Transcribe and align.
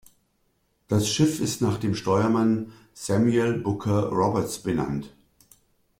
Das 0.87 1.07
Schiff 1.07 1.39
ist 1.39 1.61
nach 1.61 1.77
dem 1.77 1.93
Steuermann 1.93 2.73
"Samuel 2.95 3.59
Booker 3.59 4.05
Roberts" 4.09 4.57
benannt. 4.57 5.13